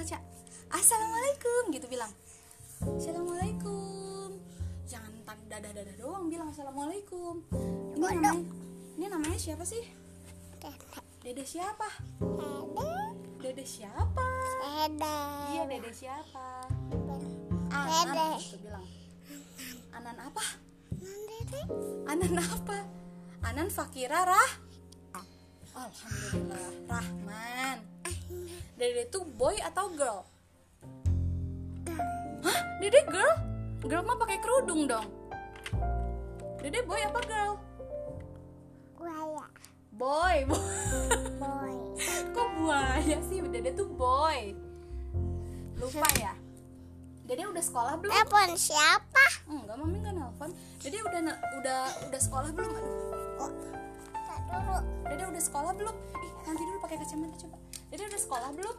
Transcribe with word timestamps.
kaca 0.00 0.16
assalamualaikum 0.72 1.76
gitu 1.76 1.84
bilang. 1.84 2.08
Assalamualaikum. 2.80 4.32
Jangan 4.88 5.12
dadah 5.28 5.76
dadah 5.76 5.96
doang 6.00 6.32
bilang 6.32 6.48
assalamualaikum. 6.48 7.44
Ini 7.52 8.00
namanya 8.00 8.32
ini 8.96 9.06
namanya 9.12 9.36
siapa 9.36 9.60
sih? 9.60 9.84
Dede. 11.20 11.44
Siapa? 11.44 11.84
Dede. 13.44 13.60
Siapa? 13.68 14.24
Iya 15.52 15.68
dede 15.68 15.92
siapa? 15.92 16.48
Anan 17.68 18.16
Dede. 18.16 18.28
gitu 18.40 18.56
bilang. 18.64 18.86
Anan 19.92 20.16
apa? 20.16 20.44
Anan 22.08 22.40
apa? 22.40 22.78
Anan 23.44 23.68
fakira 23.68 24.24
rah 24.24 24.69
alhamdulillah 25.80 26.68
rahman. 26.88 27.78
Dede 28.76 29.08
itu 29.08 29.20
boy 29.36 29.56
atau 29.64 29.88
girl? 29.96 30.20
Hah? 32.44 32.60
Dede 32.80 33.00
girl? 33.08 33.34
Girl 33.84 34.04
mah 34.04 34.16
pakai 34.20 34.38
kerudung 34.44 34.84
dong. 34.84 35.08
Dede 36.60 36.84
boy 36.84 37.00
apa 37.00 37.20
girl? 37.24 37.54
Buaya. 39.00 39.44
Boy 40.00 40.48
boy. 40.48 41.74
Kok 42.32 42.48
buaya 42.56 43.18
sih? 43.28 43.44
Dede 43.52 43.76
tuh 43.76 43.88
boy. 43.88 44.56
Lupa 45.76 46.08
ya? 46.16 46.32
Dede 47.28 47.44
udah 47.44 47.60
sekolah 47.60 48.00
belum? 48.00 48.08
Telepon 48.08 48.56
siapa? 48.56 49.24
enggak 49.44 49.76
mami 49.76 50.00
nggak 50.00 50.14
nelfon. 50.16 50.50
Dede 50.80 51.04
udah 51.04 51.20
udah 51.60 51.80
udah 52.08 52.20
sekolah 52.20 52.48
belum? 52.52 52.72
Aduh 52.72 53.00
Oh, 53.40 53.52
dulu 54.50 54.76
dede 55.06 55.24
udah 55.30 55.42
sekolah 55.42 55.72
belum? 55.78 55.96
Ih 55.96 56.32
nanti 56.46 56.62
dulu 56.66 56.78
pakai 56.82 56.96
kacamata 56.98 57.36
coba. 57.46 57.56
Dede 57.90 58.04
udah 58.10 58.20
sekolah 58.20 58.50
belum? 58.54 58.76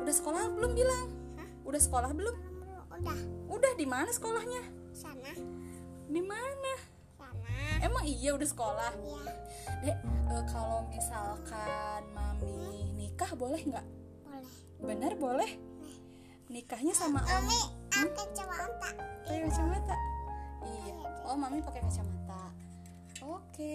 Udah 0.00 0.14
sekolah 0.14 0.42
belum 0.54 0.72
bilang? 0.74 1.06
Udah 1.66 1.80
sekolah 1.80 2.10
belum? 2.14 2.36
Udah. 3.00 3.18
Udah 3.50 3.72
di 3.74 3.86
mana 3.86 4.10
sekolahnya? 4.10 4.62
Sana. 4.94 5.32
Di 6.10 6.22
mana? 6.22 6.72
Sana. 7.18 7.56
Emang 7.82 8.04
iya 8.06 8.34
udah 8.34 8.48
sekolah? 8.48 8.92
Ya 9.80 9.96
dek 9.96 10.36
eh, 10.36 10.44
kalau 10.50 10.84
misalkan 10.92 12.02
mami 12.12 12.90
nikah 12.98 13.32
boleh 13.34 13.62
nggak? 13.64 13.86
Boleh. 14.26 14.54
Bener 14.82 15.12
boleh? 15.16 15.50
Nikahnya 16.50 16.92
sama 16.92 17.22
om. 17.22 17.30
Mami 17.30 17.60
aku 17.94 18.10
kacamata. 18.14 18.90
Pakai 19.24 19.46
kacamata? 19.46 19.96
Iya. 20.66 20.94
Oh 21.24 21.36
mami 21.38 21.62
pakai 21.62 21.80
kacamata 21.86 22.19
oke 23.24 23.74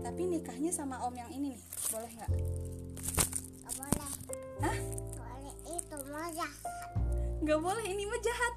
tapi 0.00 0.22
nikahnya 0.28 0.72
sama 0.72 1.00
om 1.04 1.14
yang 1.16 1.30
ini 1.32 1.56
nih 1.56 1.62
boleh 1.92 2.10
nggak? 2.16 2.30
Gak 3.66 3.74
boleh. 3.76 4.10
Hah? 4.62 4.78
boleh 5.16 5.54
itu 5.68 5.96
moja 6.08 6.48
nggak 7.36 7.60
boleh 7.60 7.84
ini 7.84 8.02
mah 8.08 8.20
jahat. 8.24 8.54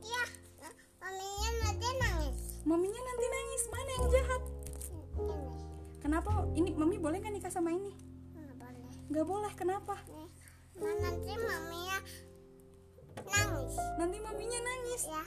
Iya 0.00 0.24
maminya 0.98 1.50
nanti 1.62 1.88
nangis. 2.00 2.38
Maminya 2.64 3.00
nanti 3.04 3.24
nangis 3.28 3.62
mana 3.68 3.90
yang 3.92 4.06
jahat? 4.08 4.42
Ini. 5.18 5.38
Kenapa? 6.00 6.30
Ini 6.56 6.68
mami 6.72 6.96
boleh 6.96 7.20
nggak 7.20 7.34
nikah 7.36 7.52
sama 7.52 7.70
ini? 7.70 7.92
Nggak 8.32 8.56
boleh. 8.56 8.92
Nggak 9.12 9.26
boleh 9.28 9.52
kenapa? 9.54 9.96
Nih 10.08 10.28
Nah, 10.78 10.94
nanti 11.02 11.34
maminya 11.34 11.98
nangis. 13.26 13.74
Nanti 13.98 14.16
maminya 14.22 14.60
nangis. 14.62 15.02
Ya 15.10 15.22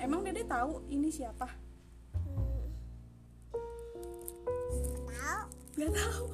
emang 0.00 0.24
dede 0.24 0.42
tahu 0.48 0.82
ini 0.88 1.12
siapa? 1.12 1.46
Tahu 5.10 5.46
nggak 5.80 5.92
tahu. 5.94 6.24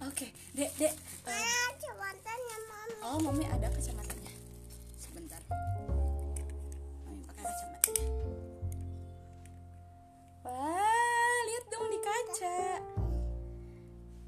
Oke 0.08 0.26
dek 0.54 0.70
dek. 0.78 0.94
Eh, 1.26 1.42
kacamatanya 1.74 2.56
mami. 2.70 2.94
Oh 3.04 3.18
mami 3.20 3.44
ada 3.46 3.68
kacamatanya 3.70 4.32
sebentar. 4.96 5.42
Mami 7.04 7.20
pakai 7.26 7.44
kacamatanya 7.44 8.06
wah 10.46 11.38
lihat 11.50 11.64
dong 11.68 11.86
di 11.90 12.00
kaca. 12.00 12.58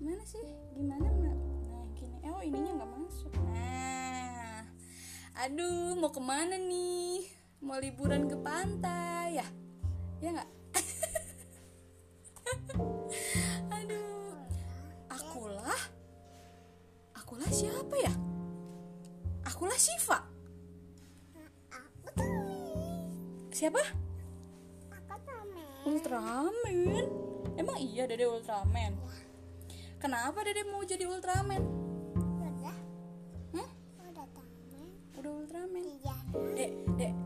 Mana 0.03 0.25
sih? 0.29 0.47
Gimana 0.77 1.09
Ma? 1.09 1.33
nah 1.33 1.85
gini. 1.97 2.19
Oh 2.29 2.43
ininya 2.45 2.83
nggak 2.83 2.91
masuk. 3.01 3.33
Nah. 3.33 4.61
Aduh 5.47 5.97
mau 5.97 6.11
ke 6.13 6.21
mana 6.21 6.61
nih 6.61 7.16
mau 7.61 7.81
liburan 7.81 8.29
ke 8.29 8.37
pantai 8.41 9.41
ya? 9.41 9.47
Ya 10.21 10.29
nggak? 10.37 10.51
Aduh. 13.77 14.37
Akulah? 15.09 15.81
Akulah 17.17 17.49
siapa 17.49 17.97
ya? 17.97 18.13
Akulah 19.49 19.79
Siva? 19.81 20.21
Siapa? 23.57 23.81
Ultraman. 25.87 27.07
Emang 27.57 27.79
iya 27.79 28.05
dede 28.05 28.29
Ultraman? 28.29 28.93
Kenapa 29.97 30.45
dede 30.45 30.67
mau 30.69 30.85
jadi 30.85 31.09
Ultraman? 31.09 31.63
Udah. 32.43 32.77
Hmm? 33.57 33.69
udah 35.17 35.31
Ultraman? 35.31 35.85
Iya. 35.87 36.17
Dek 36.53 36.73
dek 37.01 37.26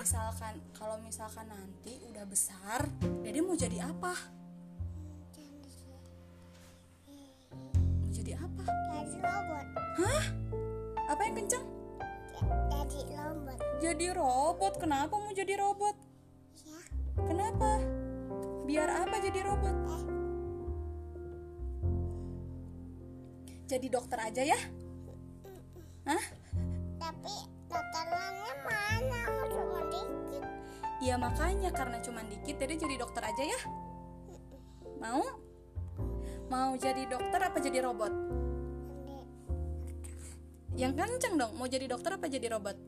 misalkan 0.00 0.56
kalau 0.72 0.96
misalkan 1.04 1.44
nanti 1.44 2.00
udah 2.08 2.24
besar 2.24 2.88
dede 3.20 3.44
mau 3.44 3.52
jadi 3.52 3.84
apa? 3.84 4.16
Mau 7.76 8.08
jadi 8.08 8.32
apa? 8.40 8.64
Jadi 8.96 9.20
robot. 9.20 9.66
Hah? 10.00 10.24
Apa 11.04 11.20
yang 11.28 11.34
kenceng? 11.44 11.64
Jadi 12.72 13.00
robot. 13.12 13.58
Jadi 13.76 14.06
robot? 14.16 14.72
Kenapa 14.80 15.14
mau 15.20 15.32
jadi 15.36 15.54
robot? 15.60 15.96
Ya. 16.64 16.80
Kenapa? 17.20 17.84
Biar 18.64 18.88
apa 19.04 19.20
jadi 19.20 19.40
robot? 19.44 19.76
Eh. 19.84 20.02
Jadi 23.68 23.86
dokter 23.92 24.16
aja 24.16 24.42
ya. 24.48 24.60
Hah 26.08 26.39
Iya 31.10 31.18
makanya 31.18 31.74
karena 31.74 31.98
cuman 31.98 32.22
dikit 32.30 32.54
jadi 32.54 32.86
jadi 32.86 33.02
dokter 33.02 33.18
aja 33.18 33.42
ya. 33.42 33.60
Mau? 35.02 35.26
Mau 36.46 36.70
jadi 36.78 37.02
dokter 37.02 37.50
apa 37.50 37.58
jadi 37.58 37.82
robot? 37.82 38.14
Yang 40.78 40.92
kenceng 41.02 41.34
dong 41.34 41.58
Mau 41.58 41.66
jadi 41.66 41.90
dokter 41.90 42.14
apa 42.14 42.30
jadi 42.30 42.46
robot? 42.54 42.78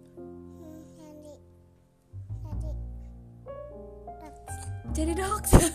jadi 4.95 5.19
jadi 5.19 5.27
dokter. 5.27 5.67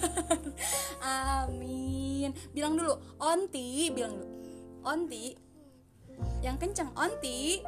Amin. 1.43 2.31
Bilang 2.55 2.79
dulu 2.79 2.95
Onti 3.19 3.91
Bilang 3.91 4.23
dulu. 4.23 4.27
Onti. 4.87 5.35
Yang 6.39 6.55
kenceng 6.63 6.95
Onti. 6.95 7.59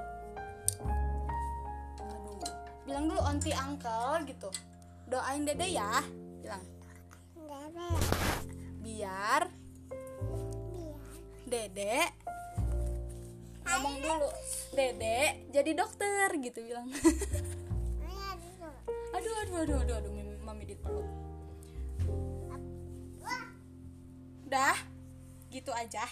Aduh. 2.00 2.40
Bilang 2.88 3.12
dulu 3.12 3.20
Onti 3.28 3.52
uncle 3.52 4.24
gitu 4.24 4.69
Doain 5.10 5.42
dede 5.42 5.68
ya. 5.74 6.06
Bilang. 6.40 6.64
Ada 7.50 7.88
Biar 8.80 9.44
Dede 11.50 11.98
ngomong 13.66 13.96
dulu. 14.06 14.30
Dede 14.78 15.50
jadi 15.50 15.72
dokter 15.74 16.30
gitu 16.38 16.62
bilang. 16.62 16.94
Aduh 19.18 19.34
aduh 19.44 19.58
aduh 19.66 19.78
aduh 19.82 19.96
aduh 19.98 20.12
mami, 20.14 20.36
mami 20.46 20.64
dipeluk 20.70 21.10
wah 23.20 23.44
dah 24.46 24.78
gitu 25.50 25.74
aja. 25.74 26.06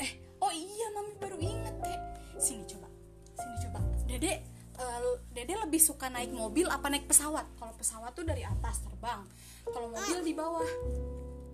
Eh 0.00 0.10
oh 0.40 0.52
iya 0.52 0.86
mami 0.96 1.12
baru 1.20 1.36
inget 1.36 1.76
deh 1.84 1.98
sini 2.40 2.64
coba 2.64 2.88
sini 3.36 3.56
coba. 3.68 3.78
Dede 4.08 4.40
eh, 4.78 4.98
Dede 5.34 5.54
lebih 5.58 5.82
suka 5.82 6.10
naik 6.10 6.30
mobil 6.30 6.66
apa 6.70 6.86
naik 6.90 7.06
pesawat? 7.10 7.46
Kalau 7.58 7.74
pesawat 7.74 8.14
tuh 8.14 8.26
dari 8.26 8.42
atas 8.46 8.82
terbang 8.82 9.26
kalau 9.64 9.88
mobil 9.88 10.18
di 10.20 10.32
bawah. 10.36 10.68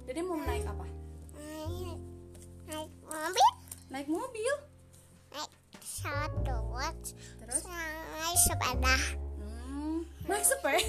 Dede 0.05 0.21
mau 0.27 0.41
naik 0.41 0.65
apa? 0.67 0.87
Naik 1.39 1.99
naik 2.67 2.91
mobil? 3.07 3.47
Naik 3.91 4.09
mobil. 4.09 4.55
Naik 5.31 5.53
satu 5.85 6.55
buat 6.71 6.97
terus? 7.43 7.63
Naik 7.67 8.39
sepeda. 8.47 8.97
Hmm, 9.39 10.03
naik 10.27 10.45
sepeda. 10.45 10.83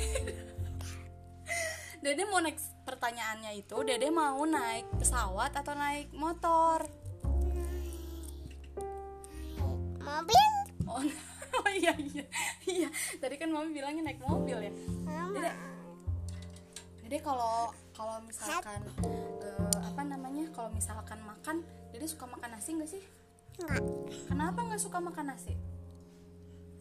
Dede 2.02 2.26
mau 2.26 2.42
naik 2.42 2.58
pertanyaannya 2.82 3.62
itu, 3.62 3.78
Dede 3.86 4.10
mau 4.10 4.42
naik 4.42 4.90
pesawat 4.98 5.54
atau 5.54 5.78
naik 5.78 6.10
motor? 6.18 7.01
Kan 13.42 13.50
mami 13.50 13.74
bilangnya 13.74 14.04
naik 14.06 14.22
mobil 14.22 14.58
ya. 14.62 14.74
Dede, 15.34 15.52
Dede 17.02 17.18
kalau 17.20 17.74
kalau 17.92 18.22
misalkan 18.22 18.86
eh, 19.42 19.78
apa 19.82 20.02
namanya 20.04 20.46
kalau 20.54 20.70
misalkan 20.70 21.18
makan 21.22 21.66
dede 21.90 22.06
suka 22.06 22.24
makan 22.24 22.50
nasi 22.52 22.70
nggak 22.72 22.88
sih 22.88 23.04
Enggak. 23.58 23.82
kenapa 24.26 24.60
nggak 24.62 24.80
suka 24.80 24.98
makan 24.98 25.26
nasi 25.28 25.54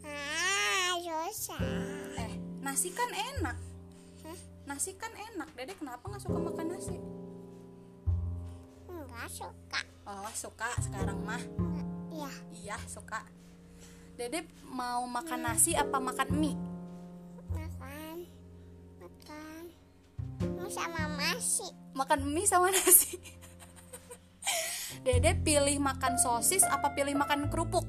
Ah, 0.00 0.96
susah. 0.96 1.60
eh 2.16 2.32
nasi 2.60 2.88
kan 2.90 3.08
enak 3.10 3.56
nasi 4.64 4.94
kan 4.94 5.10
enak 5.10 5.50
dede 5.52 5.74
kenapa 5.74 6.04
nggak 6.06 6.22
suka 6.22 6.38
makan 6.38 6.66
nasi 6.70 6.96
Enggak 8.86 9.28
suka. 9.28 9.80
oh 10.06 10.30
suka 10.32 10.68
sekarang 10.78 11.18
mah. 11.20 11.42
Iya. 12.10 12.30
iya 12.52 12.78
suka 12.86 13.22
dede 14.20 14.44
mau 14.68 15.08
makan 15.08 15.48
nasi 15.48 15.72
apa 15.72 15.96
makan 15.96 16.28
mie 16.36 16.52
Makan. 17.56 18.16
Makan. 19.00 19.62
Mau 20.60 20.68
sama 20.68 21.08
masi. 21.16 21.64
makan 21.96 22.28
mie 22.28 22.44
sama 22.44 22.68
nasi 22.76 23.16
dede 25.00 25.32
pilih 25.40 25.80
makan 25.80 26.20
sosis 26.20 26.60
apa 26.68 26.92
pilih 26.92 27.16
makan 27.16 27.48
kerupuk 27.48 27.88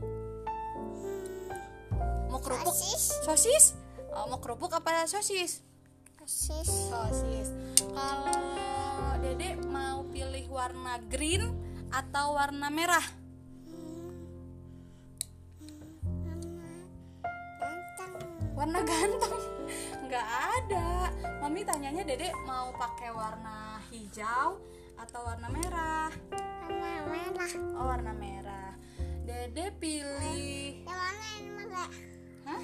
mau 2.32 2.40
kerupuk 2.40 2.72
Sosis. 2.72 3.04
sosis 3.28 3.66
Oh, 4.12 4.28
mau 4.28 4.40
kerupuk 4.40 4.72
apa 4.72 5.04
sosis 5.08 5.60
Sosis. 6.16 6.68
sosis 6.88 7.48
kalau 7.92 9.20
dede 9.20 9.60
mau 9.68 10.08
pilih 10.08 10.48
warna 10.48 10.96
green 11.12 11.52
atau 11.92 12.40
warna 12.40 12.72
merah 12.72 13.04
warna 18.62 18.86
ganteng 18.86 19.42
nggak 20.06 20.28
ada 20.54 21.10
mami 21.42 21.66
tanyanya 21.66 22.06
dede 22.06 22.30
mau 22.46 22.70
pakai 22.78 23.10
warna 23.10 23.82
hijau 23.90 24.62
atau 25.02 25.20
warna 25.26 25.50
merah 25.50 26.14
Warna 26.70 27.10
merah. 27.10 27.50
oh 27.74 27.86
warna 27.90 28.14
merah 28.14 28.78
dede 29.26 29.74
pilih 29.82 30.86
Yang 30.86 30.94
mana 30.94 31.26
yang 31.26 31.50
mana? 31.58 31.84
hah 32.46 32.64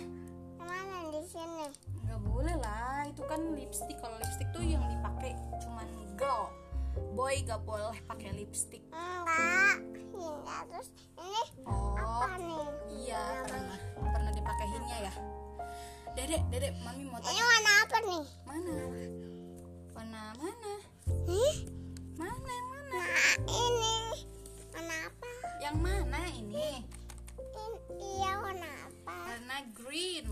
Yang 0.62 0.68
mana 0.70 0.96
di 1.10 1.22
sini? 1.26 1.66
nggak 2.06 2.22
boleh 2.22 2.56
lah 2.62 3.10
itu 3.10 3.24
kan 3.26 3.42
lipstick 3.58 3.98
kalau 3.98 4.22
lipstick 4.22 4.54
tuh 4.54 4.62
yang 4.62 4.86
dipakai 4.86 5.34
cuman 5.66 5.90
girl 6.14 6.54
boy 7.18 7.34
gak 7.42 7.66
boleh 7.66 7.98
pakai 8.06 8.38
lipstick 8.38 8.86
Enggak. 8.94 9.82
Enggak. 10.14 10.62
Terus 10.70 10.90
ini 11.18 11.42
oh 11.66 11.98
apa 11.98 12.38
nih? 12.38 12.66
Dedek 16.28 16.44
dedek 16.52 16.74
mami 16.84 17.08
mau 17.08 17.16
Ini 17.18 17.24
tanya 17.24 17.44
warna 17.46 17.72
apa 17.80 17.98
nih? 18.04 18.24
mana 18.44 18.72
warna 19.96 20.22
mana 20.36 20.74
Ih, 21.26 21.58
mana 22.14 22.36
yang 22.52 22.68
mana 22.68 23.00
nah 23.00 23.32
ini 23.48 23.96
warna 24.70 24.96
apa? 25.08 25.30
yang 25.58 25.78
mana 25.80 26.22
ini 26.30 26.84
Ini, 27.40 27.66
iya 27.96 28.32
warna 28.38 28.68
apa? 28.84 29.16
warna 29.24 29.58
green 29.72 30.28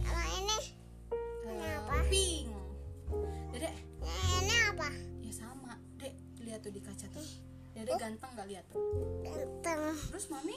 Sama 0.00 0.22
ini? 0.38 0.58
eh, 1.50 1.74
apa? 1.82 1.96
pink 2.06 2.46
dedek 3.50 3.74
Nah, 3.98 4.38
ini 4.38 4.54
apa? 4.70 4.88
ya 5.18 5.32
sama 5.34 5.74
dek 5.96 6.14
lihat 6.40 6.62
tuh 6.62 6.70
di 6.70 6.78
kaca 6.78 7.10
tuh 7.10 7.26
dedek 7.74 7.98
ganteng 7.98 8.30
gak 8.32 8.46
lihat 8.46 8.64
Ganteng. 9.20 9.98
terus 10.08 10.30
mami 10.30 10.54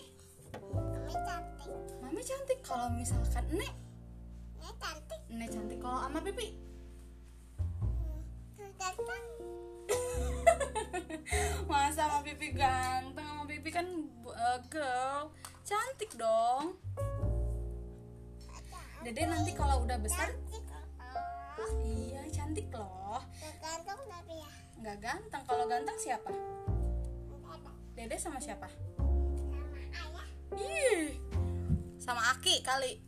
Ini 0.53 1.13
cantik. 1.17 1.69
mami 1.97 2.21
cantik 2.21 2.59
kalau 2.61 2.93
misalkan 2.93 3.41
nek 3.51 3.73
Ini 4.67 4.75
cantik. 4.83 5.21
nek 5.31 5.47
cantik. 5.47 5.79
Kalau 5.79 5.99
sama 6.03 6.19
pipi? 6.19 6.47
Tuh 8.59 8.71
ganteng. 8.75 9.25
masa 11.71 11.91
sama 11.95 12.19
pipi 12.19 12.47
ganteng? 12.51 13.23
Sama 13.23 13.43
pipi 13.47 13.69
kan 13.71 13.87
uh, 14.27 14.59
girl. 14.67 15.31
Cantik 15.63 16.11
dong. 16.19 16.75
Dede 19.07 19.23
nanti 19.23 19.55
kalau 19.55 19.87
udah 19.87 19.95
besar. 20.03 20.35
Oh, 21.57 21.71
iya 21.87 22.27
cantik 22.27 22.67
loh. 22.75 23.23
Ganteng 23.63 23.99
tapi 24.03 24.35
ya. 24.35 24.51
nggak 24.83 24.97
ganteng. 24.99 25.43
Kalau 25.47 25.63
ganteng 25.63 25.95
siapa? 25.95 26.31
Dede 27.95 28.19
sama 28.19 28.43
siapa? 28.43 28.67
Sama 28.99 29.63
ayah. 29.95 30.27
ih 30.59 31.15
sama 31.97 32.35
Aki 32.35 32.63
kali 32.63 33.06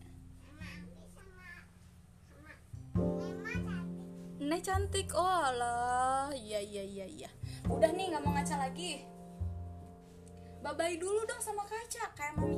Nek 4.50 4.66
cantik. 4.66 5.14
Oh 5.14 5.22
alah. 5.30 6.34
Iya 6.34 6.58
iya 6.58 6.82
iya 6.82 7.06
iya. 7.06 7.30
Udah 7.70 7.94
nih 7.94 8.10
nggak 8.10 8.26
mau 8.26 8.34
ngaca 8.34 8.58
lagi. 8.58 9.06
Bye 10.66 10.74
bye 10.74 10.98
dulu 10.98 11.22
dong 11.30 11.38
sama 11.38 11.62
kaca 11.70 12.10
kayak 12.18 12.34
mami. 12.34 12.58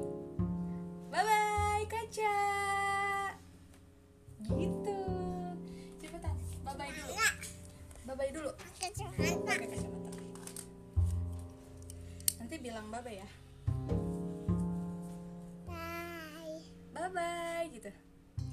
Bye 1.12 1.20
bye 1.28 1.84
kaca. 1.92 2.38
Gitu. 4.56 5.00
Cepetan. 6.00 6.36
Bye 6.64 6.76
bye 6.80 6.92
dulu. 6.96 7.14
Bye 8.08 8.16
bye 8.16 8.32
dulu. 8.32 8.50
Pakai 8.56 8.88
kacamata. 8.96 9.52
pakai 9.52 9.68
kacamata. 9.68 10.10
Nanti 12.40 12.56
bilang 12.64 12.88
bye 12.88 13.04
bye 13.04 13.20
ya. 13.20 13.30
Bye. 15.68 16.64
bye 16.96 17.12
bye 17.12 17.68
gitu. 17.68 17.92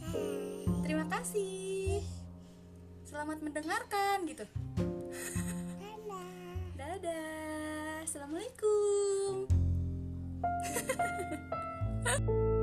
Bye. 0.03 0.67
terima 0.83 1.05
kasih 1.05 1.68
selamat 3.19 3.43
mendengarkan 3.43 4.31
gitu. 4.31 4.47
Dadah. 5.83 6.31
dadah. 6.79 8.07
Assalamualaikum 8.07 9.51